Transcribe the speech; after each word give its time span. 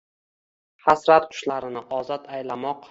Hasrat 0.87 1.29
qushlarini 1.35 1.87
ozod 2.01 2.29
aylamoq. 2.39 2.79